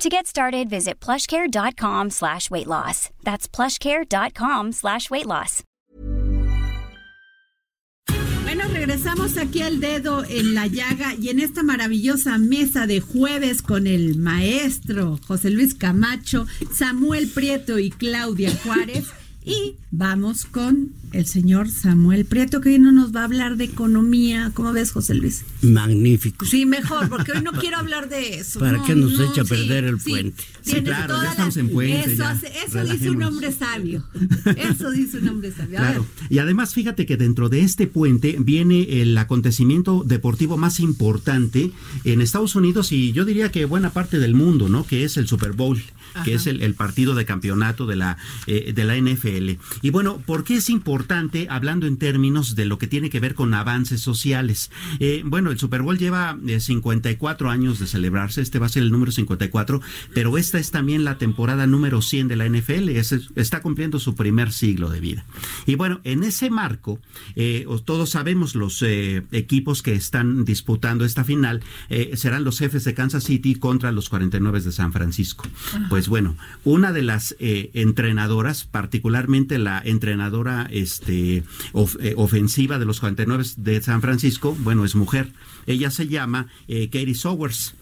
To 0.00 0.08
get 0.08 0.26
started, 0.26 0.70
visit 0.70 0.98
plushcare.com 0.98 2.08
slash 2.08 2.50
weight 2.50 2.66
loss. 2.66 3.10
That's 3.22 3.46
plushcare.com 3.46 4.72
slash 4.72 5.10
weight 5.10 5.26
loss. 5.26 5.62
Bueno, 8.44 8.64
regresamos 8.72 9.36
aquí 9.36 9.60
al 9.60 9.78
dedo 9.78 10.24
en 10.24 10.54
la 10.54 10.66
llaga 10.66 11.14
y 11.20 11.28
en 11.28 11.38
esta 11.38 11.62
maravillosa 11.62 12.38
mesa 12.38 12.86
de 12.86 13.02
jueves 13.02 13.60
con 13.60 13.86
el 13.86 14.16
maestro 14.16 15.18
José 15.28 15.50
Luis 15.50 15.74
Camacho, 15.74 16.46
Samuel 16.74 17.28
Prieto 17.28 17.78
y 17.78 17.90
Claudia 17.90 18.50
Juárez. 18.64 19.12
Y 19.44 19.76
vamos 19.90 20.44
con 20.44 20.90
el 21.12 21.26
señor 21.26 21.70
Samuel 21.70 22.24
Prieto, 22.26 22.60
que 22.60 22.68
hoy 22.68 22.78
no 22.78 22.92
nos 22.92 23.14
va 23.16 23.22
a 23.22 23.24
hablar 23.24 23.56
de 23.56 23.64
economía. 23.64 24.52
¿Cómo 24.54 24.72
ves, 24.72 24.92
José 24.92 25.14
Luis? 25.14 25.44
Magnífico. 25.62 26.44
Sí, 26.44 26.66
mejor, 26.66 27.08
porque 27.08 27.32
hoy 27.32 27.42
no 27.42 27.52
quiero 27.52 27.78
hablar 27.78 28.08
de 28.08 28.34
eso. 28.38 28.60
¿Para 28.60 28.78
no, 28.78 28.84
qué 28.84 28.94
nos 28.94 29.18
no, 29.18 29.24
echa 29.24 29.40
a 29.40 29.44
sí, 29.44 29.50
perder 29.50 29.84
el 29.84 29.98
sí. 29.98 30.10
puente? 30.10 30.42
Sí, 30.60 30.72
Tienes 30.72 30.84
claro, 30.84 31.22
ya 31.22 31.30
estamos 31.30 31.56
en 31.56 31.70
puente, 31.70 32.12
Eso, 32.12 32.24
hace- 32.26 32.52
eso 32.66 32.84
dice 32.84 33.10
un 33.10 33.22
hombre 33.22 33.50
sabio. 33.50 34.04
Eso 34.56 34.90
dice 34.90 35.18
un 35.18 35.28
hombre 35.28 35.50
sabio. 35.52 35.78
A 35.78 35.82
Claro. 35.82 36.06
ver. 36.20 36.28
Y 36.30 36.38
además, 36.38 36.74
fíjate 36.74 37.06
que 37.06 37.16
dentro 37.16 37.48
de 37.48 37.62
este 37.62 37.86
puente 37.86 38.36
viene 38.38 39.00
el 39.00 39.16
acontecimiento 39.16 40.04
deportivo 40.06 40.58
más 40.58 40.78
importante 40.80 41.72
en 42.04 42.20
Estados 42.20 42.54
Unidos 42.56 42.92
y 42.92 43.12
yo 43.12 43.24
diría 43.24 43.50
que 43.50 43.64
buena 43.64 43.90
parte 43.90 44.18
del 44.18 44.34
mundo, 44.34 44.68
¿no? 44.68 44.86
Que 44.86 45.04
es 45.04 45.16
el 45.16 45.26
Super 45.26 45.52
Bowl, 45.52 45.82
que 46.24 46.34
es 46.34 46.46
el, 46.46 46.60
el 46.62 46.74
partido 46.74 47.14
de 47.14 47.24
campeonato 47.24 47.86
de 47.86 47.96
la, 47.96 48.16
eh, 48.46 48.72
de 48.74 48.84
la 48.84 48.96
NFL. 48.96 49.29
Y 49.82 49.90
bueno, 49.90 50.18
¿por 50.26 50.44
qué 50.44 50.56
es 50.56 50.70
importante 50.70 51.46
hablando 51.50 51.86
en 51.86 51.96
términos 51.96 52.54
de 52.56 52.64
lo 52.64 52.78
que 52.78 52.86
tiene 52.86 53.10
que 53.10 53.20
ver 53.20 53.34
con 53.34 53.54
avances 53.54 54.00
sociales? 54.00 54.70
Eh, 54.98 55.22
bueno, 55.24 55.50
el 55.50 55.58
Super 55.58 55.82
Bowl 55.82 55.98
lleva 55.98 56.38
eh, 56.46 56.60
54 56.60 57.50
años 57.50 57.78
de 57.78 57.86
celebrarse, 57.86 58.40
este 58.42 58.58
va 58.58 58.66
a 58.66 58.68
ser 58.70 58.82
el 58.82 58.90
número 58.90 59.12
54, 59.12 59.80
pero 60.14 60.36
esta 60.38 60.58
es 60.58 60.70
también 60.70 61.04
la 61.04 61.18
temporada 61.18 61.66
número 61.66 62.02
100 62.02 62.28
de 62.28 62.36
la 62.36 62.46
NFL, 62.46 62.88
es- 62.90 63.12
está 63.36 63.60
cumpliendo 63.62 63.98
su 63.98 64.14
primer 64.14 64.52
siglo 64.52 64.90
de 64.90 65.00
vida. 65.00 65.24
Y 65.66 65.74
bueno, 65.76 66.00
en 66.04 66.24
ese 66.24 66.50
marco, 66.50 66.98
eh, 67.36 67.64
os- 67.68 67.84
todos 67.84 68.10
sabemos 68.10 68.54
los 68.54 68.82
eh, 68.82 69.22
equipos 69.32 69.82
que 69.82 69.94
están 69.94 70.44
disputando 70.44 71.04
esta 71.04 71.24
final 71.24 71.62
serán 72.14 72.44
los 72.44 72.58
jefes 72.58 72.84
de 72.84 72.94
Kansas 72.94 73.24
City 73.24 73.54
contra 73.54 73.92
los 73.92 74.08
49 74.08 74.60
de 74.60 74.72
San 74.72 74.92
Francisco. 74.92 75.46
Pues 75.88 76.08
bueno, 76.08 76.36
una 76.64 76.92
de 76.92 77.02
las 77.02 77.34
entrenadoras, 77.40 78.64
particularmente 79.20 79.58
la 79.58 79.82
entrenadora 79.84 80.66
este, 80.70 81.42
of- 81.72 81.96
eh, 82.00 82.14
ofensiva 82.16 82.78
de 82.78 82.86
los 82.86 83.00
49 83.00 83.44
de 83.56 83.82
San 83.82 84.00
Francisco, 84.00 84.56
bueno, 84.60 84.84
es 84.84 84.94
mujer. 84.94 85.32
Ella 85.66 85.90
se 85.90 86.08
llama 86.08 86.46
eh, 86.68 86.86
Katie 86.86 87.14
Sowers. 87.14 87.74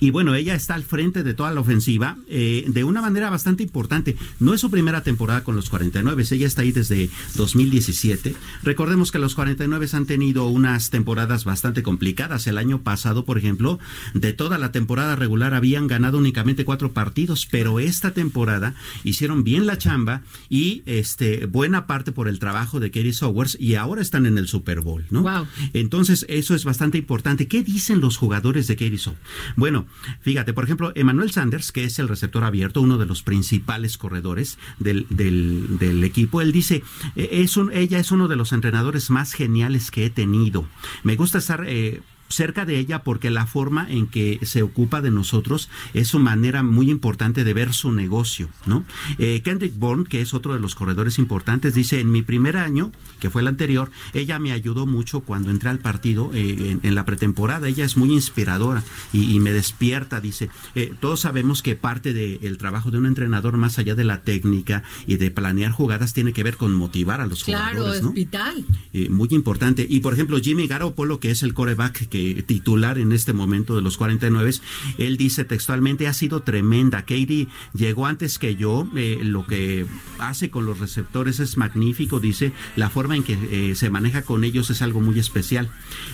Y 0.00 0.10
bueno, 0.10 0.34
ella 0.34 0.54
está 0.54 0.74
al 0.74 0.82
frente 0.82 1.22
de 1.22 1.34
toda 1.34 1.52
la 1.52 1.60
ofensiva 1.60 2.16
eh, 2.28 2.64
de 2.66 2.84
una 2.84 3.02
manera 3.02 3.30
bastante 3.30 3.62
importante. 3.62 4.16
No 4.38 4.54
es 4.54 4.60
su 4.60 4.70
primera 4.70 5.02
temporada 5.02 5.44
con 5.44 5.56
los 5.56 5.68
49, 5.68 6.24
ella 6.30 6.46
está 6.46 6.62
ahí 6.62 6.72
desde 6.72 7.10
2017. 7.36 8.34
Recordemos 8.62 9.12
que 9.12 9.18
los 9.18 9.34
49 9.34 9.86
han 9.92 10.06
tenido 10.06 10.46
unas 10.46 10.90
temporadas 10.90 11.44
bastante 11.44 11.82
complicadas. 11.82 12.46
El 12.46 12.58
año 12.58 12.82
pasado, 12.82 13.24
por 13.24 13.38
ejemplo, 13.38 13.78
de 14.14 14.32
toda 14.32 14.58
la 14.58 14.72
temporada 14.72 15.16
regular 15.16 15.54
habían 15.54 15.86
ganado 15.86 16.18
únicamente 16.18 16.64
cuatro 16.64 16.92
partidos, 16.92 17.46
pero 17.50 17.80
esta 17.80 18.12
temporada 18.12 18.74
hicieron 19.04 19.44
bien 19.44 19.66
la 19.66 19.78
chamba 19.78 20.22
y 20.48 20.82
este 20.86 21.46
buena 21.46 21.86
parte 21.86 22.12
por 22.12 22.28
el 22.28 22.38
trabajo 22.38 22.80
de 22.80 22.90
Katie 22.90 23.12
Sowers 23.12 23.56
y 23.60 23.74
ahora 23.74 24.02
están 24.02 24.26
en 24.26 24.38
el 24.38 24.48
Super 24.48 24.80
Bowl, 24.80 25.04
¿no? 25.10 25.22
Wow. 25.22 25.46
Entonces, 25.72 26.24
eso 26.28 26.54
es 26.54 26.64
bastante 26.64 26.98
importante. 26.98 27.48
¿Qué 27.48 27.62
dicen 27.62 28.00
los 28.00 28.16
jugadores 28.16 28.66
de 28.66 28.76
Katie 28.76 28.98
Sowers? 28.98 29.20
Bueno, 29.56 29.86
fíjate, 30.20 30.52
por 30.52 30.64
ejemplo, 30.64 30.92
Emmanuel 30.94 31.30
Sanders, 31.30 31.72
que 31.72 31.84
es 31.84 31.98
el 31.98 32.08
receptor 32.08 32.44
abierto, 32.44 32.80
uno 32.80 32.98
de 32.98 33.06
los 33.06 33.22
principales 33.22 33.98
corredores 33.98 34.58
del, 34.78 35.06
del, 35.10 36.04
equipo, 36.04 36.40
él 36.40 36.52
dice, 36.52 36.82
eh, 37.16 37.28
es 37.32 37.56
un, 37.56 37.72
ella 37.72 37.98
es 37.98 38.10
uno 38.10 38.28
de 38.28 38.36
los 38.36 38.52
entrenadores 38.52 39.10
más 39.10 39.32
geniales 39.32 39.90
que 39.90 40.06
he 40.06 40.10
tenido. 40.10 40.64
Me 41.02 41.16
gusta 41.16 41.38
estar... 41.38 41.64
eh, 41.66 42.00
cerca 42.30 42.64
de 42.64 42.78
ella 42.78 43.02
porque 43.02 43.28
la 43.30 43.46
forma 43.46 43.86
en 43.90 44.06
que 44.06 44.38
se 44.42 44.62
ocupa 44.62 45.00
de 45.02 45.10
nosotros 45.10 45.68
es 45.92 46.08
su 46.08 46.18
manera 46.18 46.62
muy 46.62 46.90
importante 46.90 47.44
de 47.44 47.52
ver 47.54 47.74
su 47.74 47.92
negocio, 47.92 48.48
¿no? 48.66 48.84
Eh, 49.18 49.42
Kendrick 49.44 49.74
Bourne, 49.76 50.04
que 50.08 50.20
es 50.22 50.32
otro 50.32 50.54
de 50.54 50.60
los 50.60 50.74
corredores 50.74 51.18
importantes, 51.18 51.74
dice, 51.74 52.00
en 52.00 52.10
mi 52.10 52.22
primer 52.22 52.56
año, 52.56 52.92
que 53.18 53.28
fue 53.30 53.42
el 53.42 53.48
anterior, 53.48 53.90
ella 54.14 54.38
me 54.38 54.52
ayudó 54.52 54.86
mucho 54.86 55.20
cuando 55.20 55.50
entré 55.50 55.68
al 55.68 55.80
partido 55.80 56.30
eh, 56.32 56.70
en, 56.70 56.80
en 56.82 56.94
la 56.94 57.04
pretemporada, 57.04 57.68
ella 57.68 57.84
es 57.84 57.96
muy 57.96 58.12
inspiradora 58.12 58.82
y, 59.12 59.34
y 59.34 59.40
me 59.40 59.52
despierta, 59.52 60.20
dice, 60.20 60.48
eh, 60.74 60.94
todos 61.00 61.20
sabemos 61.20 61.62
que 61.62 61.74
parte 61.76 62.12
del 62.14 62.56
trabajo 62.58 62.90
de 62.90 62.98
un 62.98 63.06
entrenador, 63.06 63.56
más 63.56 63.78
allá 63.78 63.94
de 63.94 64.04
la 64.04 64.22
técnica 64.22 64.82
y 65.06 65.16
de 65.16 65.30
planear 65.30 65.72
jugadas, 65.72 66.14
tiene 66.14 66.32
que 66.32 66.42
ver 66.42 66.56
con 66.56 66.72
motivar 66.74 67.20
a 67.20 67.26
los 67.26 67.44
Claro, 67.44 67.70
jugadores, 67.78 67.96
es 67.98 68.02
¿no? 68.04 68.12
vital. 68.12 68.64
Eh, 68.92 69.08
muy 69.10 69.28
importante. 69.32 69.86
Y 69.88 70.00
por 70.00 70.14
ejemplo, 70.14 70.38
Jimmy 70.40 70.66
Garoppolo, 70.66 71.18
que 71.20 71.30
es 71.30 71.42
el 71.42 71.54
coreback 71.54 72.08
que 72.08 72.19
titular 72.46 72.98
en 72.98 73.12
este 73.12 73.32
momento 73.32 73.76
de 73.76 73.82
los 73.82 73.96
49, 73.96 74.50
él 74.98 75.16
dice 75.16 75.44
textualmente, 75.44 76.06
ha 76.06 76.14
sido 76.14 76.42
tremenda. 76.42 77.02
Katie 77.02 77.48
llegó 77.74 78.06
antes 78.06 78.38
que 78.38 78.56
yo, 78.56 78.88
eh, 78.96 79.20
lo 79.22 79.46
que 79.46 79.86
hace 80.18 80.50
con 80.50 80.66
los 80.66 80.78
receptores 80.78 81.40
es 81.40 81.56
magnífico, 81.56 82.20
dice, 82.20 82.52
la 82.76 82.90
forma 82.90 83.16
en 83.16 83.22
que 83.22 83.38
eh, 83.50 83.74
se 83.74 83.90
maneja 83.90 84.22
con 84.22 84.44
ellos 84.44 84.70
es 84.70 84.82
algo 84.82 85.00
muy 85.00 85.18
especial. 85.18 85.70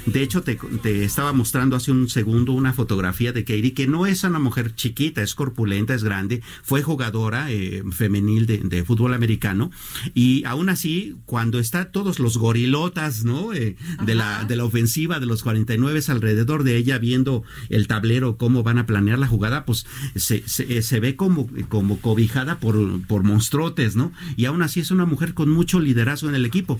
De 0.06 0.22
hecho, 0.22 0.42
te, 0.42 0.56
te 0.82 1.04
estaba 1.04 1.32
mostrando 1.32 1.76
hace 1.76 1.92
un 1.92 2.08
segundo 2.08 2.52
una 2.52 2.72
fotografía 2.72 3.32
de 3.32 3.44
Katie, 3.44 3.74
que 3.74 3.86
no 3.86 4.06
es 4.06 4.24
una 4.24 4.38
mujer 4.38 4.74
chiquita, 4.74 5.22
es 5.22 5.34
corpulenta, 5.34 5.94
es 5.94 6.04
grande, 6.04 6.42
fue 6.62 6.82
jugadora 6.82 7.50
eh, 7.50 7.82
femenil 7.90 8.46
de, 8.46 8.58
de 8.58 8.84
fútbol 8.84 9.14
americano, 9.14 9.70
y 10.14 10.44
aún 10.44 10.68
así, 10.68 11.16
cuando 11.26 11.58
está 11.58 11.90
todos 11.90 12.18
los 12.18 12.38
gorilotas, 12.38 13.24
¿no? 13.24 13.52
Eh, 13.52 13.76
de, 14.04 14.14
la, 14.14 14.44
de 14.44 14.56
la 14.56 14.64
ofensiva 14.64 15.20
de 15.20 15.26
los 15.26 15.42
49 15.42 15.95
alrededor 16.08 16.64
de 16.64 16.76
ella 16.76 16.98
viendo 16.98 17.42
el 17.68 17.86
tablero, 17.86 18.36
cómo 18.36 18.62
van 18.62 18.78
a 18.78 18.86
planear 18.86 19.18
la 19.18 19.26
jugada, 19.26 19.64
pues 19.64 19.86
se, 20.14 20.46
se, 20.46 20.82
se 20.82 21.00
ve 21.00 21.16
como, 21.16 21.48
como 21.68 22.00
cobijada 22.00 22.58
por, 22.58 23.02
por 23.06 23.22
¿no? 23.96 24.12
Y 24.36 24.44
aún 24.44 24.62
así 24.62 24.80
es 24.80 24.90
una 24.90 25.06
mujer 25.06 25.34
con 25.34 25.50
mucho 25.50 25.80
liderazgo 25.80 26.28
en 26.28 26.34
el 26.34 26.46
equipo. 26.46 26.78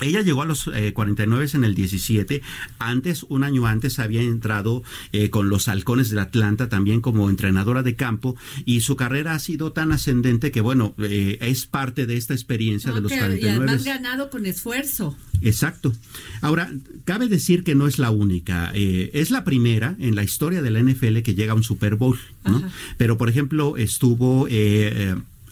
Ella 0.00 0.22
llegó 0.22 0.42
a 0.42 0.46
los 0.46 0.68
eh, 0.74 0.92
49 0.92 1.46
en 1.54 1.64
el 1.64 1.74
17. 1.74 2.42
Antes, 2.78 3.24
un 3.28 3.44
año 3.44 3.66
antes, 3.66 3.98
había 3.98 4.22
entrado 4.22 4.82
eh, 5.12 5.30
con 5.30 5.48
los 5.48 5.68
halcones 5.68 6.10
de 6.10 6.20
Atlanta 6.20 6.68
también 6.68 7.00
como 7.00 7.28
entrenadora 7.30 7.82
de 7.82 7.94
campo 7.96 8.36
y 8.64 8.80
su 8.80 8.96
carrera 8.96 9.34
ha 9.34 9.38
sido 9.38 9.72
tan 9.72 9.92
ascendente 9.92 10.50
que, 10.50 10.60
bueno, 10.60 10.94
eh, 10.98 11.38
es 11.40 11.66
parte 11.66 12.06
de 12.06 12.16
esta 12.16 12.34
experiencia 12.34 12.92
de 12.92 13.00
los 13.00 13.10
que- 13.10 13.16
y 13.16 13.20
49. 13.20 13.56
además 13.66 13.84
ganado 13.84 14.30
con 14.30 14.46
esfuerzo. 14.46 15.16
Exacto. 15.42 15.92
Ahora, 16.40 16.72
cabe 17.04 17.28
decir 17.28 17.62
que 17.64 17.74
no 17.74 17.86
es 17.86 17.98
la 17.98 18.10
única. 18.10 18.70
Eh, 18.74 19.10
es 19.14 19.30
la 19.30 19.44
primera 19.44 19.96
en 19.98 20.14
la 20.14 20.22
historia 20.24 20.62
de 20.62 20.70
la 20.70 20.80
NFL 20.80 21.22
que 21.22 21.34
llega 21.34 21.52
a 21.52 21.56
un 21.56 21.62
Super 21.62 21.96
Bowl, 21.96 22.18
¿no? 22.44 22.62
Pero, 22.96 23.16
por 23.18 23.28
ejemplo, 23.28 23.76
estuvo... 23.76 24.46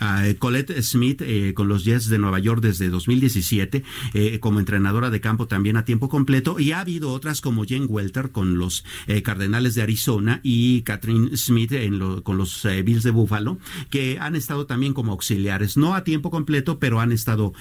eh, 0.04 0.30
a 0.30 0.34
Colette 0.38 0.82
Smith 0.82 1.22
eh, 1.22 1.52
con 1.54 1.68
los 1.68 1.84
Jets 1.84 2.08
de 2.08 2.18
Nueva 2.18 2.38
York 2.38 2.60
desde 2.62 2.88
2017 2.88 3.82
eh, 4.14 4.38
como 4.40 4.58
entrenadora 4.60 5.10
de 5.10 5.20
campo 5.20 5.46
también 5.46 5.76
a 5.76 5.84
tiempo 5.84 6.08
completo 6.08 6.58
y 6.60 6.72
ha 6.72 6.80
habido 6.80 7.10
otras 7.12 7.40
como 7.40 7.64
Jen 7.64 7.86
Welter 7.88 8.30
con 8.30 8.58
los 8.58 8.84
eh, 9.06 9.22
Cardenales 9.22 9.74
de 9.74 9.82
Arizona 9.82 10.40
y 10.42 10.82
Catherine 10.82 11.36
Smith 11.36 11.72
en 11.72 11.98
lo- 11.98 12.22
con 12.22 12.36
los 12.38 12.66
Bills 12.84 13.02
de 13.02 13.10
Buffalo 13.10 13.58
que 13.90 14.18
han 14.20 14.36
estado 14.36 14.66
también 14.66 14.92
como 14.94 15.12
auxiliares 15.12 15.76
no 15.76 15.94
a 15.94 16.04
tiempo 16.04 16.30
completo 16.30 16.78
pero 16.78 17.00
han 17.00 17.12
estado 17.12 17.52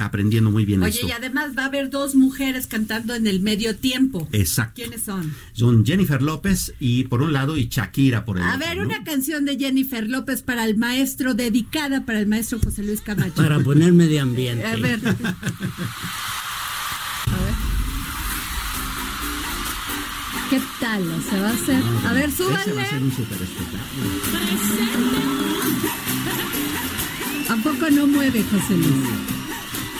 aprendiendo 0.00 0.50
muy 0.50 0.64
bien 0.64 0.82
Oye, 0.82 0.90
esto 0.90 1.06
y 1.08 1.12
además 1.12 1.52
va 1.56 1.62
a 1.64 1.66
haber 1.66 1.90
dos 1.90 2.14
mujeres 2.14 2.66
cantando 2.66 3.14
en 3.14 3.26
el 3.26 3.40
medio 3.40 3.76
tiempo. 3.76 4.28
Exacto. 4.32 4.74
¿Quiénes 4.76 5.02
son? 5.02 5.32
Son 5.52 5.84
Jennifer 5.84 6.22
López 6.22 6.74
y 6.80 7.04
por 7.04 7.22
un 7.22 7.32
lado 7.32 7.56
y 7.56 7.68
Shakira 7.68 8.24
por 8.24 8.38
el 8.38 8.44
A 8.44 8.54
otro. 8.56 8.66
ver, 8.66 8.76
¿no? 8.78 8.84
una 8.84 9.04
canción 9.04 9.44
de 9.44 9.56
Jennifer 9.58 10.08
López 10.08 10.42
para 10.42 10.64
el 10.64 10.76
maestro, 10.76 11.34
para 12.04 12.20
el 12.20 12.26
maestro 12.26 12.58
José 12.62 12.82
Luis 12.82 13.00
Camacho. 13.00 13.34
Para 13.34 13.58
poner 13.60 13.92
medio 13.92 14.22
ambiente. 14.22 14.64
A 14.66 14.76
ver. 14.76 15.00
A 15.06 15.12
ver. 17.44 17.54
¿Qué 20.50 20.60
tal? 20.80 21.04
Se 21.28 21.40
va 21.40 21.48
a 21.48 21.52
hacer. 21.52 21.82
A 22.06 22.12
ver, 22.14 22.28
Ese 22.30 22.44
va 22.44 22.54
a 22.58 22.64
ser 22.64 22.74
súbanle. 22.74 23.04
un 23.04 23.12
super 23.12 23.38
espectáculo. 23.42 24.08
¿A 27.50 27.56
poco 27.56 27.90
no 27.90 28.06
mueve, 28.06 28.42
José 28.44 28.76
Luis? 28.76 28.92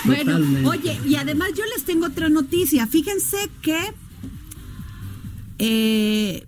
Bueno, 0.04 0.38
oye, 0.70 0.98
y 1.04 1.16
además 1.16 1.48
yo 1.56 1.64
les 1.74 1.84
tengo 1.84 2.06
otra 2.06 2.28
noticia. 2.30 2.86
Fíjense 2.86 3.50
que 3.60 3.92
eh, 5.58 6.46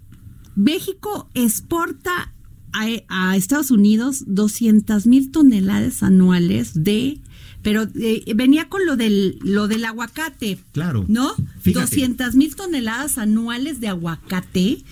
México 0.56 1.28
exporta 1.34 2.32
a, 2.72 3.36
Estados 3.36 3.70
Unidos 3.70 4.24
200 4.26 5.06
mil 5.06 5.30
toneladas 5.30 6.02
anuales 6.02 6.72
de 6.84 7.18
pero 7.62 7.86
eh, 7.94 8.24
venía 8.34 8.68
con 8.70 8.86
lo 8.86 8.96
del 8.96 9.38
lo 9.42 9.68
del 9.68 9.84
aguacate. 9.84 10.58
Claro. 10.72 11.04
¿No? 11.08 11.34
200 11.64 12.34
mil 12.34 12.56
toneladas 12.56 13.18
anuales 13.18 13.80
de 13.80 13.88
aguacate 13.88 14.82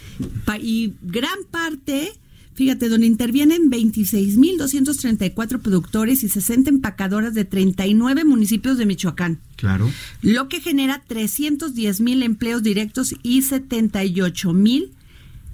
y 0.61 0.93
gran 1.03 1.39
parte 1.51 2.13
Fíjate, 2.59 2.89
donde 2.89 3.07
intervienen 3.07 3.71
26.234 3.71 5.61
productores 5.61 6.25
y 6.25 6.29
60 6.29 6.71
empacadoras 6.71 7.33
de 7.33 7.45
39 7.45 8.25
municipios 8.25 8.77
de 8.79 8.85
Michoacán. 8.85 9.39
Claro. 9.55 9.89
Lo 10.23 10.49
que 10.49 10.61
genera 10.61 11.05
310.000 11.09 12.25
empleos 12.25 12.65
directos 12.65 13.15
y 13.23 13.43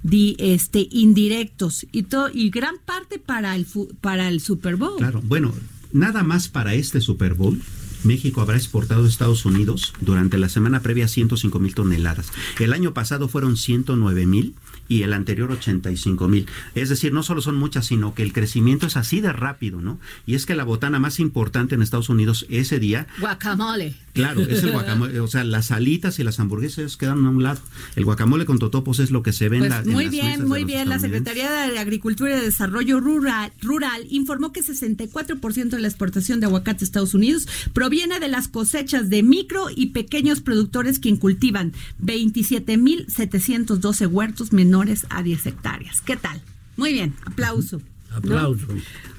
78.000 0.05 0.35
este, 0.39 0.87
indirectos 0.91 1.85
y, 1.91 2.03
todo, 2.03 2.29
y 2.33 2.49
gran 2.49 2.75
parte 2.83 3.19
para 3.19 3.55
el, 3.55 3.65
para 4.01 4.27
el 4.27 4.39
Super 4.39 4.75
Bowl. 4.75 4.97
Claro, 4.97 5.21
bueno, 5.23 5.53
nada 5.91 6.23
más 6.23 6.47
para 6.47 6.73
este 6.73 7.01
Super 7.01 7.33
Bowl. 7.33 7.61
México 8.03 8.41
habrá 8.41 8.55
exportado 8.55 9.03
a 9.03 9.07
Estados 9.07 9.45
Unidos 9.45 9.93
durante 9.99 10.37
la 10.37 10.47
semana 10.47 10.81
previa 10.81 11.07
105 11.07 11.59
mil 11.59 11.73
toneladas. 11.73 12.31
El 12.59 12.73
año 12.73 12.93
pasado 12.93 13.27
fueron 13.27 13.57
109 13.57 14.25
mil 14.27 14.53
y 14.87 15.03
el 15.03 15.13
anterior 15.13 15.51
85 15.51 16.27
mil. 16.27 16.47
Es 16.75 16.89
decir, 16.89 17.13
no 17.13 17.23
solo 17.23 17.41
son 17.41 17.55
muchas, 17.55 17.87
sino 17.87 18.13
que 18.13 18.23
el 18.23 18.33
crecimiento 18.33 18.87
es 18.87 18.97
así 18.97 19.21
de 19.21 19.33
rápido, 19.33 19.81
¿no? 19.81 19.99
Y 20.25 20.35
es 20.35 20.45
que 20.45 20.55
la 20.55 20.63
botana 20.63 20.99
más 20.99 21.19
importante 21.19 21.75
en 21.75 21.81
Estados 21.81 22.09
Unidos 22.09 22.45
ese 22.49 22.79
día... 22.79 23.07
Guacamole. 23.19 23.95
Claro, 24.13 24.41
es 24.41 24.63
el 24.63 24.71
guacamole. 24.71 25.19
O 25.19 25.27
sea, 25.27 25.43
las 25.43 25.71
alitas 25.71 26.19
y 26.19 26.23
las 26.23 26.39
hamburguesas 26.39 26.95
quedan 26.97 27.25
a 27.25 27.29
un 27.29 27.43
lado. 27.43 27.59
El 27.95 28.05
guacamole 28.05 28.45
con 28.45 28.59
totopos 28.59 28.99
es 28.99 29.11
lo 29.11 29.23
que 29.23 29.33
se 29.33 29.49
vende. 29.49 29.69
Pues 29.69 29.87
muy 29.87 30.07
bien, 30.07 30.47
muy 30.47 30.63
bien. 30.63 30.87
La 30.87 30.99
Secretaría 30.99 31.67
de 31.67 31.79
Agricultura 31.79 32.37
y 32.37 32.41
Desarrollo 32.41 32.99
Rural, 32.99 33.51
Rural 33.61 34.05
informó 34.09 34.53
que 34.53 34.61
64% 34.61 35.69
de 35.69 35.79
la 35.79 35.87
exportación 35.87 36.39
de 36.39 36.45
aguacate 36.45 36.83
a 36.83 36.85
Estados 36.85 37.13
Unidos 37.13 37.47
proviene 37.73 38.19
de 38.19 38.29
las 38.29 38.47
cosechas 38.47 39.09
de 39.09 39.23
micro 39.23 39.67
y 39.75 39.87
pequeños 39.87 40.41
productores 40.41 40.99
quien 40.99 41.17
cultivan 41.17 41.73
27.712 42.01 44.07
huertos 44.07 44.53
menores 44.53 44.74
a 45.09 45.23
10 45.23 45.45
hectáreas. 45.45 46.01
¿Qué 46.01 46.15
tal? 46.15 46.41
Muy 46.77 46.93
bien, 46.93 47.15
aplauso. 47.25 47.81
Aplauso. 48.11 48.67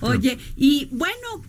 Oye, 0.00 0.38
y 0.56 0.88
bueno, 0.93 1.43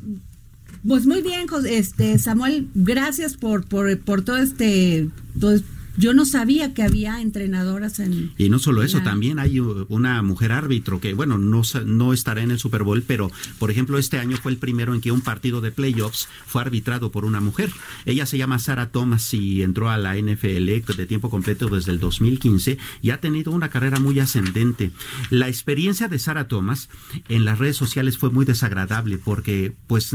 pues 0.88 1.06
muy 1.06 1.22
bien, 1.22 1.48
este 1.66 2.18
Samuel, 2.20 2.70
gracias 2.74 3.36
por, 3.36 3.66
por, 3.68 3.98
por 4.00 4.22
todo 4.22 4.38
este, 4.38 5.10
todo, 5.40 5.60
yo 5.98 6.14
no 6.14 6.26
sabía 6.26 6.74
que 6.74 6.84
había 6.84 7.22
entrenadoras 7.22 8.00
en... 8.00 8.32
Y 8.38 8.50
no 8.50 8.60
solo 8.60 8.84
eso, 8.84 9.02
también 9.02 9.40
hay 9.40 9.60
una 9.60 10.22
mujer 10.22 10.52
árbitro 10.52 11.02
que, 11.02 11.14
bueno, 11.16 11.38
no, 11.38 11.64
no 11.86 12.14
estará 12.14 12.42
en 12.42 12.52
el 12.52 12.60
Super 12.60 12.84
Bowl, 12.84 13.04
pero, 13.06 13.32
por 13.58 13.72
ejemplo, 13.72 13.98
este 13.98 14.20
año 14.20 14.38
fue 14.38 14.52
el 14.52 14.60
primero 14.60 14.94
en 14.94 15.02
que 15.02 15.12
un 15.12 15.22
partido 15.22 15.60
de 15.60 15.72
playoffs 15.72 16.30
fue 16.46 16.62
arbitrado 16.62 17.12
por 17.12 17.26
una 17.26 17.42
mujer. 17.42 17.72
Ella 18.06 18.28
se 18.28 18.38
llama 18.38 18.60
Sarah 18.60 18.90
Thomas 18.90 19.34
y 19.34 19.64
entró 19.64 19.90
a 19.90 19.98
la 19.98 20.16
NFL 20.16 20.68
de 20.96 21.06
tiempo 21.08 21.30
completo 21.30 21.68
desde 21.68 21.92
el 21.92 22.00
2015 22.00 22.78
y 23.02 23.10
ha 23.10 23.20
tenido 23.20 23.52
una 23.52 23.70
carrera 23.70 24.00
muy 24.00 24.20
ascendente. 24.20 24.92
La 25.32 25.48
experiencia 25.48 26.08
de 26.08 26.20
Sarah 26.20 26.48
Thomas 26.48 26.90
en 27.28 27.44
las 27.44 27.58
redes 27.58 27.76
sociales 27.76 28.18
fue 28.20 28.30
muy 28.30 28.46
desagradable 28.46 29.18
porque, 29.18 29.74
pues, 29.88 30.12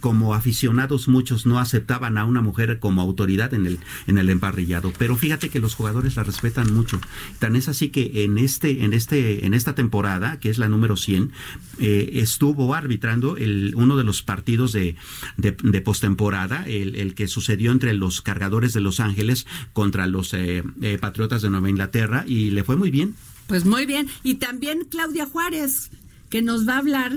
como 0.00 0.34
aficionados 0.34 1.06
muchos 1.08 1.44
no 1.44 1.58
aceptaban 1.58 2.16
a 2.16 2.24
una 2.24 2.40
mujer 2.40 2.78
como 2.78 3.02
autoridad 3.02 3.52
en 3.52 3.66
el, 3.66 3.78
en 4.06 4.16
el 4.16 4.30
emparrillado, 4.30 4.92
pero 4.96 5.17
fíjate 5.18 5.48
que 5.48 5.60
los 5.60 5.74
jugadores 5.74 6.16
la 6.16 6.24
respetan 6.24 6.72
mucho. 6.72 7.00
Tan 7.38 7.56
es 7.56 7.68
así 7.68 7.90
que 7.90 8.24
en 8.24 8.38
este, 8.38 8.84
en 8.84 8.92
este, 8.92 9.46
en 9.46 9.54
esta 9.54 9.74
temporada, 9.74 10.40
que 10.40 10.50
es 10.50 10.58
la 10.58 10.68
número 10.68 10.96
100, 10.96 11.32
eh, 11.78 12.10
estuvo 12.14 12.74
arbitrando 12.74 13.36
el, 13.36 13.74
uno 13.76 13.96
de 13.96 14.04
los 14.04 14.22
partidos 14.22 14.72
de, 14.72 14.96
de, 15.36 15.80
postemporada, 15.80 16.64
el, 16.66 16.96
el, 16.96 17.14
que 17.14 17.28
sucedió 17.28 17.72
entre 17.72 17.94
los 17.94 18.22
cargadores 18.22 18.72
de 18.72 18.80
Los 18.80 19.00
Ángeles 19.00 19.46
contra 19.72 20.06
los 20.06 20.32
eh, 20.34 20.62
eh, 20.82 20.98
Patriotas 20.98 21.42
de 21.42 21.50
Nueva 21.50 21.70
Inglaterra 21.70 22.24
y 22.26 22.50
le 22.50 22.64
fue 22.64 22.76
muy 22.76 22.90
bien. 22.90 23.14
Pues 23.46 23.64
muy 23.64 23.86
bien. 23.86 24.08
Y 24.22 24.34
también 24.34 24.86
Claudia 24.90 25.26
Juárez, 25.26 25.90
que 26.30 26.42
nos 26.42 26.68
va 26.68 26.74
a 26.74 26.78
hablar 26.78 27.12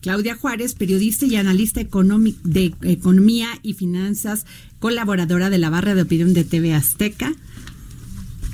Claudia 0.00 0.34
Juárez, 0.34 0.74
periodista 0.74 1.26
y 1.26 1.36
analista 1.36 1.80
de 1.80 2.74
economía 2.82 3.48
y 3.62 3.74
finanzas, 3.74 4.46
colaboradora 4.78 5.50
de 5.50 5.58
la 5.58 5.70
barra 5.70 5.94
de 5.94 6.02
opinión 6.02 6.32
de 6.32 6.44
TV 6.44 6.74
Azteca. 6.74 7.34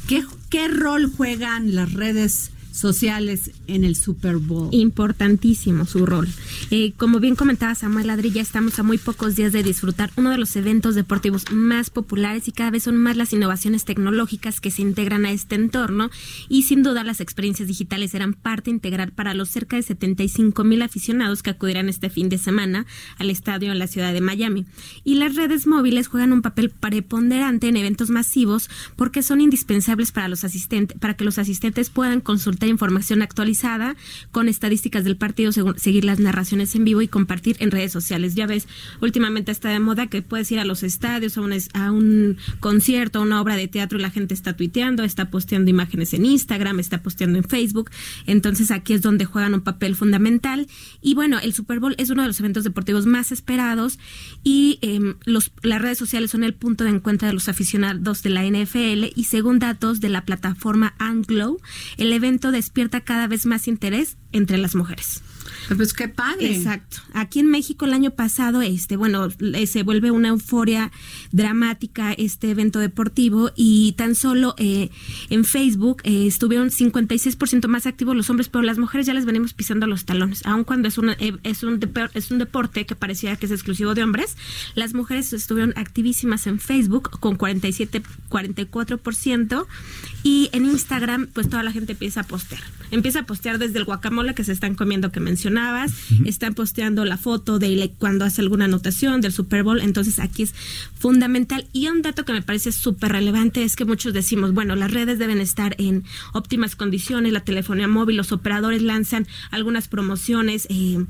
¿Qué, 0.08 0.69
rol 0.69 1.12
juegan 1.14 1.75
las 1.75 1.93
redes 1.93 2.50
sociales 2.76 3.50
en 3.67 3.84
el 3.84 3.96
Super 3.96 4.37
Bowl. 4.37 4.69
Importantísimo 4.73 5.87
su 5.87 6.05
rol. 6.05 6.28
Eh, 6.70 6.93
como 6.96 7.20
bien 7.20 7.34
comentaba 7.34 7.75
Samuel 7.75 8.08
Ladrilla, 8.08 8.43
estamos 8.43 8.78
a 8.78 8.82
muy 8.82 8.99
pocos 8.99 9.34
días 9.34 9.52
de 9.52 9.62
disfrutar 9.62 10.11
uno 10.17 10.31
de 10.31 10.38
los 10.38 10.55
eventos 10.56 10.94
deportivos 10.94 11.50
más 11.50 11.90
populares 11.90 12.49
y 12.49 12.52
cada 12.52 12.70
vez 12.70 12.82
son 12.82 12.96
más 12.96 13.17
las 13.17 13.32
innovaciones 13.32 13.84
tecnológicas 13.84 14.61
que 14.61 14.70
se 14.70 14.82
integran 14.82 15.25
a 15.25 15.32
este 15.32 15.55
entorno 15.55 16.11
y 16.49 16.64
sin 16.64 16.82
duda 16.82 17.02
las 17.05 17.20
experiencias 17.20 17.69
digitales 17.69 18.11
serán 18.11 18.34
parte 18.34 18.70
integral 18.70 19.12
para 19.12 19.34
los 19.34 19.49
cerca 19.49 19.76
de 19.76 19.82
75 19.82 20.62
mil 20.64 20.82
aficionados 20.82 21.43
que 21.43 21.50
acudirán 21.50 21.88
este 21.88 22.11
fin 22.11 22.29
de 22.29 22.38
semana 22.38 22.87
al 23.19 23.31
estadio 23.31 23.72
en 23.72 23.79
la 23.79 23.87
ciudad 23.87 24.12
de 24.12 24.20
Miami. 24.20 24.67
Y 25.02 25.14
las 25.14 25.34
redes 25.34 25.67
móviles 25.67 26.08
juegan 26.08 26.32
un 26.32 26.43
papel 26.43 26.70
preponderante 26.70 27.69
en 27.69 27.76
eventos 27.76 28.11
masivos 28.11 28.69
porque 28.96 29.22
son 29.22 29.40
indispensables 29.40 30.12
para 30.12 30.29
los 30.29 30.44
asistentes, 30.44 30.99
para 30.99 31.14
que 31.14 31.25
los 31.25 31.38
asistentes 31.38 31.90
puedan 31.90 32.20
consultar 32.20 32.65
información 32.68 33.22
actualizada 33.22 33.96
con 34.30 34.48
estadísticas 34.48 35.04
del 35.04 35.16
partido, 35.16 35.52
seguir 35.76 36.04
las 36.04 36.18
narraciones 36.18 36.74
en 36.74 36.84
vivo 36.84 37.02
y 37.02 37.08
compartir 37.08 37.56
en 37.60 37.70
redes 37.70 37.92
sociales. 37.92 38.34
Ya 38.34 38.46
ves, 38.46 38.68
últimamente 39.00 39.52
está 39.52 39.70
de 39.70 39.80
moda 39.80 40.06
que 40.06 40.22
puedes 40.22 40.50
ir 40.52 40.58
a 40.58 40.64
los 40.64 40.82
estadios, 40.82 41.36
a 41.74 41.92
un, 41.92 42.36
concierto, 42.60 43.18
a 43.18 43.22
una 43.22 43.40
obra 43.40 43.56
de 43.56 43.68
teatro 43.68 43.98
y 43.98 44.02
la 44.02 44.10
gente 44.10 44.34
está 44.34 44.56
tuiteando, 44.56 45.02
está 45.02 45.30
posteando 45.30 45.70
imágenes 45.70 46.14
en 46.14 46.24
Instagram, 46.26 46.80
está 46.80 47.02
posteando 47.02 47.38
en 47.38 47.44
Facebook. 47.44 47.90
Entonces 48.26 48.70
aquí 48.70 48.92
es 48.94 49.02
donde 49.02 49.24
juegan 49.24 49.54
un 49.54 49.62
papel 49.62 49.94
fundamental. 49.96 50.66
Y 51.00 51.14
bueno, 51.14 51.38
el 51.38 51.52
Super 51.52 51.80
Bowl 51.80 51.94
es 51.98 52.10
uno 52.10 52.22
de 52.22 52.28
los 52.28 52.40
eventos 52.40 52.64
deportivos 52.64 53.06
más 53.06 53.32
esperados 53.32 53.98
y 54.42 54.78
em, 54.82 55.16
las 55.24 55.82
redes 55.82 55.98
sociales 55.98 56.30
son 56.30 56.44
el 56.44 56.54
punto 56.54 56.84
de 56.84 56.90
encuentro 56.90 57.29
de 57.29 57.34
los 57.34 57.48
aficionados 57.48 58.22
de 58.22 58.31
la 58.31 58.44
NFL 58.44 59.12
y 59.14 59.24
según 59.24 59.58
datos 59.58 60.00
de 60.00 60.08
la 60.08 60.24
plataforma 60.24 60.94
Anglo, 60.98 61.58
el 61.96 62.12
evento 62.12 62.50
despierta 62.56 63.01
cada 63.03 63.27
vez 63.27 63.46
más 63.46 63.69
interés 63.69 64.19
entre 64.36 64.58
las 64.58 64.74
mujeres. 64.74 65.22
Pues 65.74 65.93
qué 65.93 66.08
padre. 66.08 66.55
Exacto. 66.55 66.98
Aquí 67.12 67.40
en 67.40 67.50
México 67.50 67.86
el 67.86 67.93
año 67.93 68.12
pasado, 68.12 68.62
este, 68.62 68.96
bueno, 68.96 69.28
eh, 69.40 69.66
se 69.66 69.82
vuelve 69.82 70.10
una 70.10 70.28
euforia 70.28 70.93
dramática 71.32 72.12
este 72.12 72.50
evento 72.50 72.78
deportivo 72.78 73.50
y 73.56 73.93
tan 73.93 74.14
solo 74.14 74.55
eh, 74.58 74.90
en 75.28 75.44
Facebook 75.44 76.02
eh, 76.05 76.26
estuvieron 76.26 76.70
56% 76.70 77.66
más 77.66 77.86
activos 77.86 78.14
los 78.14 78.31
hombres, 78.31 78.48
pero 78.48 78.62
las 78.62 78.78
mujeres 78.78 79.06
ya 79.06 79.14
les 79.14 79.24
venimos 79.24 79.55
pisando 79.55 79.86
los 79.86 80.05
talones, 80.05 80.46
aun 80.46 80.64
cuando 80.64 80.88
es, 80.88 80.98
una, 80.98 81.16
es, 81.43 81.62
un, 81.62 81.81
es 82.14 82.31
un 82.31 82.38
deporte 82.38 82.86
que 82.86 82.94
parecía 82.94 83.36
que 83.36 83.46
es 83.46 83.52
exclusivo 83.52 83.94
de 83.94 84.05
hombres, 84.05 84.36
las 84.74 84.94
mujeres 84.94 85.32
estuvieron 85.32 85.74
activísimas 85.76 86.46
en 86.46 86.60
Facebook 86.60 87.19
con 87.19 87.36
47, 87.36 88.02
44% 88.31 89.66
y 90.22 90.48
en 90.52 90.66
Instagram 90.66 91.28
pues 91.32 91.48
toda 91.48 91.62
la 91.62 91.72
gente 91.72 91.93
empieza 91.93 92.20
a 92.20 92.24
postear, 92.24 92.62
empieza 92.90 93.20
a 93.20 93.22
postear 93.24 93.58
desde 93.58 93.78
el 93.78 93.84
guacamole 93.84 94.25
que 94.34 94.44
se 94.44 94.52
están 94.52 94.74
comiendo 94.74 95.12
que 95.12 95.20
mencionabas, 95.20 95.92
están 96.24 96.54
posteando 96.54 97.04
la 97.04 97.16
foto 97.16 97.58
de 97.58 97.92
cuando 97.98 98.24
hace 98.24 98.40
alguna 98.40 98.66
anotación 98.66 99.20
del 99.20 99.32
Super 99.32 99.62
Bowl, 99.62 99.80
entonces 99.80 100.18
aquí 100.18 100.42
es 100.42 100.54
fundamental. 100.98 101.66
Y 101.72 101.88
un 101.88 102.02
dato 102.02 102.24
que 102.24 102.32
me 102.32 102.42
parece 102.42 102.72
súper 102.72 103.12
relevante 103.12 103.62
es 103.62 103.76
que 103.76 103.84
muchos 103.84 104.12
decimos, 104.12 104.52
bueno, 104.54 104.76
las 104.76 104.90
redes 104.90 105.18
deben 105.18 105.40
estar 105.40 105.74
en 105.78 106.04
óptimas 106.32 106.76
condiciones, 106.76 107.32
la 107.32 107.40
telefonía 107.40 107.88
móvil, 107.88 108.16
los 108.16 108.32
operadores 108.32 108.82
lanzan 108.82 109.26
algunas 109.50 109.88
promociones. 109.88 110.66
Eh, 110.70 111.04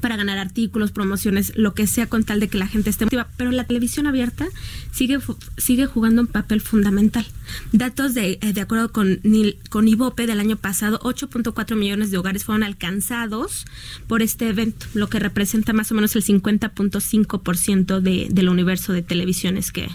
para 0.00 0.16
ganar 0.16 0.38
artículos, 0.38 0.92
promociones, 0.92 1.52
lo 1.56 1.74
que 1.74 1.86
sea 1.86 2.06
con 2.06 2.24
tal 2.24 2.40
de 2.40 2.48
que 2.48 2.58
la 2.58 2.66
gente 2.66 2.90
esté 2.90 3.04
motivada. 3.04 3.30
Pero 3.36 3.50
la 3.50 3.64
televisión 3.64 4.06
abierta 4.06 4.46
sigue, 4.92 5.18
sigue 5.56 5.86
jugando 5.86 6.22
un 6.22 6.26
papel 6.26 6.60
fundamental. 6.60 7.26
Datos 7.72 8.14
de, 8.14 8.38
eh, 8.40 8.52
de 8.52 8.60
acuerdo 8.60 8.92
con, 8.92 9.20
con 9.70 9.88
IVOPE 9.88 10.26
del 10.26 10.40
año 10.40 10.56
pasado, 10.56 10.98
8.4 11.00 11.76
millones 11.76 12.10
de 12.10 12.18
hogares 12.18 12.44
fueron 12.44 12.62
alcanzados 12.62 13.66
por 14.06 14.22
este 14.22 14.48
evento, 14.48 14.86
lo 14.94 15.08
que 15.08 15.18
representa 15.18 15.72
más 15.72 15.90
o 15.92 15.94
menos 15.94 16.16
el 16.16 16.24
50.5% 16.24 18.00
de, 18.00 18.28
del 18.30 18.48
universo 18.48 18.92
de 18.92 19.02
televisiones 19.02 19.72
que, 19.72 19.88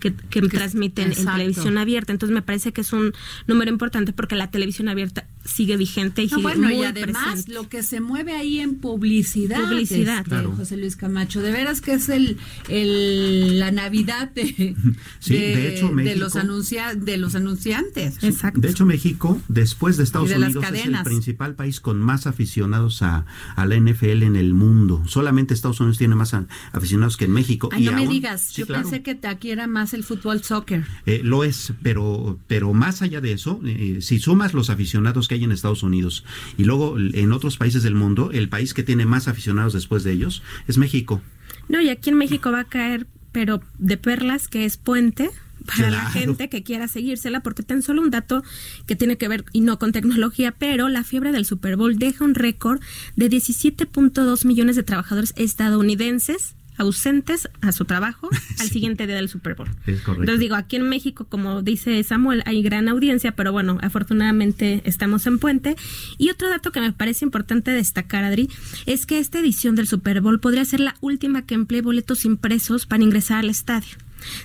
que, 0.00 0.10
transmiten 0.42 1.12
en 1.12 1.26
televisión 1.26 1.78
abierta. 1.78 2.12
Entonces 2.12 2.34
me 2.34 2.42
parece 2.42 2.72
que 2.72 2.80
es 2.80 2.92
un 2.92 3.12
número 3.46 3.70
importante 3.70 4.12
porque 4.12 4.34
la 4.34 4.50
televisión 4.50 4.88
abierta 4.88 5.26
sigue 5.44 5.76
vigente 5.76 6.22
y 6.22 6.26
No, 6.26 6.30
sigue 6.36 6.42
bueno, 6.42 6.62
muy 6.68 6.76
y 6.80 6.84
además 6.84 7.24
presente. 7.32 7.52
lo 7.54 7.68
que 7.68 7.82
se 7.82 8.00
mueve 8.00 8.32
ahí 8.34 8.58
en 8.60 8.76
publicidad, 8.76 9.60
Publicidad. 9.68 10.18
este, 10.18 10.28
Claro. 10.30 10.52
José 10.56 10.76
Luis 10.76 10.96
Camacho, 10.96 11.40
de 11.42 11.50
veras 11.52 11.80
que 11.80 11.94
es 11.94 12.08
el, 12.08 12.36
el 12.68 13.58
la 13.58 13.70
Navidad 13.70 14.30
de, 14.30 14.74
Sí, 15.18 15.34
de 15.34 15.74
hecho, 15.74 15.88
de 15.94 16.16
los 16.16 16.36
anuncia, 16.36 16.94
de 16.94 17.16
los 17.16 17.34
anunciantes. 17.34 18.22
Exacto. 18.22 18.60
De 18.60 18.70
hecho, 18.70 18.86
México, 18.86 19.40
después 19.48 19.96
de 19.96 20.04
Estados 20.04 20.28
de 20.28 20.36
Unidos, 20.36 20.64
es 20.72 20.86
el 20.86 21.02
principal 21.04 21.54
país 21.54 21.80
con 21.80 21.98
más 22.00 22.26
aficionados 22.26 23.02
a, 23.02 23.26
a 23.56 23.66
la 23.66 23.76
NFL 23.76 24.22
en 24.22 24.36
el 24.36 24.54
mundo. 24.54 25.02
Solamente 25.06 25.54
Estados 25.54 25.80
Unidos 25.80 25.98
tiene 25.98 26.14
más 26.14 26.34
aficionados 26.72 27.16
que 27.16 27.24
en 27.26 27.32
México. 27.32 27.68
Ay, 27.72 27.82
y 27.82 27.86
no 27.86 27.92
me 27.92 28.06
digas, 28.06 28.40
Sí, 28.50 28.60
yo 28.62 28.66
claro. 28.66 28.82
pensé 28.82 29.02
que 29.02 29.18
aquí 29.26 29.50
era 29.50 29.66
más 29.66 29.94
el 29.94 30.04
fútbol 30.04 30.42
soccer. 30.42 30.84
Eh, 31.06 31.20
lo 31.24 31.44
es, 31.44 31.72
pero, 31.82 32.38
pero 32.46 32.72
más 32.72 33.02
allá 33.02 33.20
de 33.20 33.32
eso, 33.32 33.60
eh, 33.64 33.98
si 34.00 34.18
sumas 34.18 34.54
los 34.54 34.70
aficionados 34.70 35.28
que 35.30 35.36
hay 35.36 35.44
en 35.44 35.52
Estados 35.52 35.84
Unidos 35.84 36.24
y 36.58 36.64
luego 36.64 36.98
en 36.98 37.30
otros 37.30 37.56
países 37.56 37.84
del 37.84 37.94
mundo, 37.94 38.30
el 38.32 38.48
país 38.48 38.74
que 38.74 38.82
tiene 38.82 39.06
más 39.06 39.28
aficionados 39.28 39.72
después 39.72 40.02
de 40.02 40.10
ellos 40.10 40.42
es 40.66 40.76
México. 40.76 41.22
No, 41.68 41.80
y 41.80 41.88
aquí 41.88 42.10
en 42.10 42.16
México 42.16 42.50
va 42.50 42.60
a 42.60 42.64
caer, 42.64 43.06
pero 43.30 43.60
de 43.78 43.96
perlas, 43.96 44.48
que 44.48 44.64
es 44.64 44.76
puente 44.76 45.30
para 45.64 45.88
la 45.88 46.10
gente 46.10 46.48
que 46.48 46.64
quiera 46.64 46.88
seguírsela, 46.88 47.44
porque 47.44 47.62
tan 47.62 47.82
solo 47.82 48.02
un 48.02 48.10
dato 48.10 48.42
que 48.86 48.96
tiene 48.96 49.18
que 49.18 49.28
ver, 49.28 49.44
y 49.52 49.60
no 49.60 49.78
con 49.78 49.92
tecnología, 49.92 50.52
pero 50.58 50.88
la 50.88 51.04
fiebre 51.04 51.30
del 51.30 51.44
Super 51.44 51.76
Bowl 51.76 51.96
deja 51.96 52.24
un 52.24 52.34
récord 52.34 52.80
de 53.14 53.30
17.2 53.30 54.44
millones 54.46 54.74
de 54.74 54.82
trabajadores 54.82 55.32
estadounidenses 55.36 56.56
ausentes 56.80 57.48
a 57.60 57.72
su 57.72 57.84
trabajo 57.84 58.30
al 58.58 58.68
siguiente 58.68 59.06
día 59.06 59.16
del 59.16 59.28
Super 59.28 59.54
Bowl. 59.54 59.68
Es 59.86 60.00
correcto. 60.00 60.22
Entonces 60.22 60.40
digo, 60.40 60.54
aquí 60.54 60.76
en 60.76 60.88
México, 60.88 61.26
como 61.28 61.62
dice 61.62 62.02
Samuel, 62.02 62.42
hay 62.46 62.62
gran 62.62 62.88
audiencia, 62.88 63.32
pero 63.32 63.52
bueno, 63.52 63.78
afortunadamente 63.82 64.82
estamos 64.84 65.26
en 65.26 65.38
puente. 65.38 65.76
Y 66.18 66.30
otro 66.30 66.48
dato 66.48 66.72
que 66.72 66.80
me 66.80 66.92
parece 66.92 67.24
importante 67.24 67.70
destacar, 67.70 68.24
Adri, 68.24 68.48
es 68.86 69.06
que 69.06 69.18
esta 69.18 69.38
edición 69.38 69.74
del 69.74 69.86
Super 69.86 70.20
Bowl 70.20 70.40
podría 70.40 70.64
ser 70.64 70.80
la 70.80 70.96
última 71.00 71.42
que 71.42 71.54
emplee 71.54 71.82
boletos 71.82 72.24
impresos 72.24 72.86
para 72.86 73.02
ingresar 73.02 73.38
al 73.40 73.50
estadio. 73.50 73.96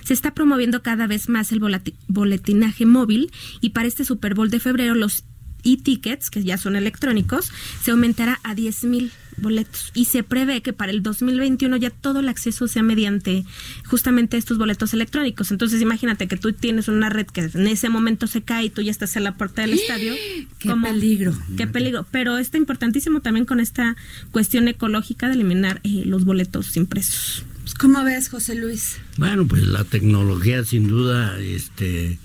Se 0.04 0.12
está 0.14 0.34
promoviendo 0.34 0.82
cada 0.82 1.06
vez 1.06 1.28
más 1.28 1.52
el 1.52 1.60
boletinaje 2.08 2.86
móvil 2.86 3.30
y 3.60 3.70
para 3.70 3.88
este 3.88 4.04
Super 4.04 4.34
Bowl 4.34 4.50
de 4.50 4.60
febrero 4.60 4.94
los 4.94 5.24
e-tickets, 5.64 6.30
que 6.30 6.44
ya 6.44 6.58
son 6.58 6.76
electrónicos, 6.76 7.50
se 7.82 7.90
aumentará 7.90 8.40
a 8.42 8.54
10 8.54 8.84
mil 8.84 9.12
boletos 9.38 9.90
y 9.94 10.06
se 10.06 10.22
prevé 10.22 10.62
que 10.62 10.72
para 10.72 10.92
el 10.92 11.02
2021 11.02 11.76
ya 11.76 11.90
todo 11.90 12.20
el 12.20 12.28
acceso 12.28 12.68
sea 12.68 12.82
mediante 12.82 13.44
justamente 13.86 14.36
estos 14.36 14.58
boletos 14.58 14.94
electrónicos. 14.94 15.50
Entonces 15.50 15.80
imagínate 15.82 16.28
que 16.28 16.36
tú 16.36 16.52
tienes 16.52 16.88
una 16.88 17.08
red 17.10 17.26
que 17.26 17.42
en 17.42 17.66
ese 17.66 17.88
momento 17.88 18.26
se 18.26 18.42
cae 18.42 18.66
y 18.66 18.70
tú 18.70 18.82
ya 18.82 18.90
estás 18.90 19.16
en 19.16 19.24
la 19.24 19.36
puerta 19.36 19.62
del 19.62 19.74
estadio. 19.74 20.14
¡Qué 20.58 20.74
peligro! 20.82 21.36
Qué 21.56 21.66
peligro. 21.66 22.06
Pero 22.10 22.38
está 22.38 22.58
importantísimo 22.58 23.20
también 23.20 23.46
con 23.46 23.60
esta 23.60 23.96
cuestión 24.30 24.68
ecológica 24.68 25.28
de 25.28 25.34
eliminar 25.34 25.80
eh, 25.84 26.02
los 26.04 26.24
boletos 26.24 26.76
impresos. 26.76 27.44
Pues, 27.62 27.74
¿Cómo 27.74 28.04
ves, 28.04 28.28
José 28.28 28.54
Luis? 28.54 28.98
Bueno, 29.16 29.46
pues 29.46 29.66
la 29.66 29.84
tecnología 29.84 30.64
sin 30.64 30.88
duda 30.88 31.38
este, 31.40 32.18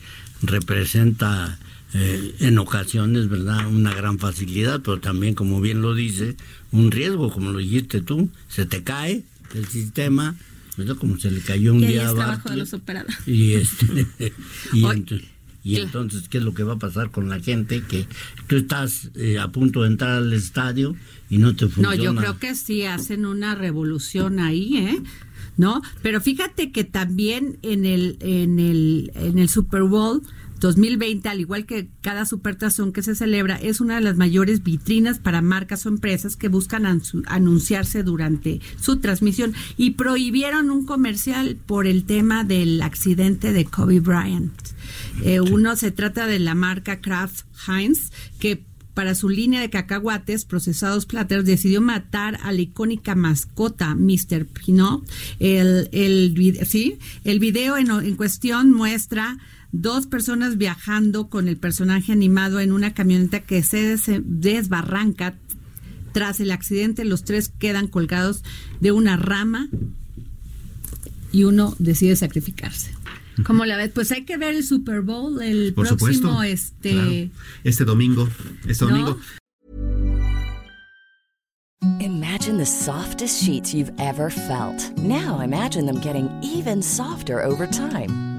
representa 0.43 1.57
eh, 1.93 2.35
en 2.39 2.59
ocasiones, 2.59 3.27
¿verdad?, 3.27 3.67
una 3.67 3.93
gran 3.93 4.19
facilidad, 4.19 4.81
pero 4.81 4.99
también, 4.99 5.33
como 5.33 5.59
bien 5.59 5.81
lo 5.81 5.95
dice, 5.95 6.35
un 6.71 6.91
riesgo, 6.91 7.31
como 7.31 7.51
lo 7.51 7.59
dijiste 7.59 8.01
tú, 8.01 8.29
se 8.47 8.65
te 8.65 8.83
cae 8.83 9.23
el 9.55 9.65
sistema, 9.67 10.35
¿verdad? 10.77 10.95
Como 10.97 11.17
se 11.19 11.31
le 11.31 11.41
cayó 11.41 11.73
un 11.73 11.83
Y 11.83 11.87
día 11.87 12.03
a 12.07 12.09
es 12.09 12.15
trabajo 12.15 12.31
de 12.31 12.37
Bartlett. 12.37 12.57
los 12.59 12.73
operadores. 12.73 13.17
Y, 13.27 13.53
este, 13.53 14.07
y, 14.73 14.81
ento- 14.83 15.21
y 15.63 15.75
entonces, 15.75 16.27
¿qué 16.29 16.37
es 16.39 16.43
lo 16.43 16.53
que 16.53 16.63
va 16.63 16.73
a 16.73 16.79
pasar 16.79 17.11
con 17.11 17.29
la 17.29 17.39
gente? 17.39 17.81
Que 17.83 18.07
tú 18.47 18.55
estás 18.55 19.11
eh, 19.15 19.37
a 19.37 19.51
punto 19.51 19.81
de 19.83 19.89
entrar 19.89 20.11
al 20.17 20.33
estadio 20.33 20.95
y 21.29 21.37
no 21.37 21.55
te 21.55 21.65
No, 21.65 21.71
funciona. 21.71 21.95
yo 22.03 22.15
creo 22.15 22.39
que 22.39 22.55
sí 22.55 22.83
hacen 22.85 23.25
una 23.25 23.53
revolución 23.53 24.39
ahí, 24.39 24.77
¿eh? 24.77 25.01
¿No? 25.57 25.81
Pero 26.01 26.21
fíjate 26.21 26.71
que 26.71 26.83
también 26.85 27.59
en 27.61 27.85
el 27.85 28.17
en 28.21 28.57
el 28.59 29.11
en 29.15 29.37
el 29.37 29.49
Super 29.49 29.83
Bowl 29.83 30.21
2020, 30.61 31.27
al 31.27 31.41
igual 31.41 31.65
que 31.65 31.89
cada 32.01 32.25
supertazón 32.25 32.93
que 32.93 33.01
se 33.01 33.15
celebra, 33.15 33.55
es 33.55 33.81
una 33.81 33.95
de 33.95 34.01
las 34.01 34.15
mayores 34.15 34.63
vitrinas 34.63 35.19
para 35.19 35.41
marcas 35.41 35.85
o 35.85 35.89
empresas 35.89 36.37
que 36.37 36.47
buscan 36.47 36.85
anunciarse 37.25 38.03
durante 38.03 38.61
su 38.79 38.99
transmisión 38.99 39.53
y 39.75 39.91
prohibieron 39.91 40.69
un 40.69 40.85
comercial 40.85 41.57
por 41.65 41.87
el 41.87 42.05
tema 42.05 42.43
del 42.43 42.81
accidente 42.81 43.51
de 43.51 43.65
Kobe 43.65 43.99
Bryant. 43.99 44.53
Eh, 45.23 45.41
uno 45.41 45.75
se 45.75 45.91
trata 45.91 46.27
de 46.27 46.39
la 46.39 46.55
marca 46.55 47.01
Kraft 47.01 47.45
Heinz 47.67 48.11
que 48.39 48.63
para 48.93 49.15
su 49.15 49.29
línea 49.29 49.61
de 49.61 49.69
cacahuates 49.69 50.45
procesados 50.45 51.05
plateros 51.05 51.45
decidió 51.45 51.81
matar 51.81 52.37
a 52.43 52.51
la 52.51 52.61
icónica 52.61 53.15
mascota 53.15 53.95
Mr. 53.95 54.45
Pinot. 54.45 55.09
El, 55.39 55.89
el, 55.91 56.59
sí, 56.67 56.99
el 57.23 57.39
video 57.39 57.77
en, 57.77 57.89
en 57.89 58.15
cuestión 58.15 58.71
muestra 58.71 59.39
dos 59.71 60.07
personas 60.07 60.57
viajando 60.57 61.27
con 61.29 61.47
el 61.47 61.57
personaje 61.57 62.11
animado 62.11 62.59
en 62.59 62.71
una 62.71 62.93
camioneta 62.93 63.39
que 63.41 63.63
se 63.63 63.77
des- 63.81 64.21
desbarranca. 64.23 65.35
Tras 66.13 66.39
el 66.41 66.51
accidente, 66.51 67.05
los 67.05 67.23
tres 67.23 67.53
quedan 67.57 67.87
colgados 67.87 68.43
de 68.81 68.91
una 68.91 69.15
rama 69.15 69.69
y 71.31 71.45
uno 71.45 71.73
decide 71.79 72.17
sacrificarse. 72.17 72.91
¿Cómo 73.45 73.63
la 73.65 73.77
ves? 73.77 73.91
Pues 73.93 74.11
hay 74.11 74.25
que 74.25 74.35
ver 74.37 74.55
el 74.55 74.63
Super 74.65 75.01
Bowl 75.01 75.41
el 75.41 75.73
Por 75.73 75.87
próximo 75.87 76.11
supuesto. 76.13 76.43
este 76.43 76.91
Claro. 76.91 77.29
Este 77.63 77.85
domingo. 77.85 78.27
Este 78.67 78.83
¿no? 78.85 78.89
domingo. 78.91 79.19
Imagine 82.01 82.57
the 82.57 82.65
softest 82.65 83.41
sheets 83.41 83.73
you've 83.73 83.91
ever 83.97 84.29
felt. 84.29 84.91
Now 84.97 85.39
imagine 85.41 85.85
them 85.85 85.99
getting 86.01 86.29
even 86.43 86.81
softer 86.83 87.41
over 87.41 87.65
time. 87.67 88.09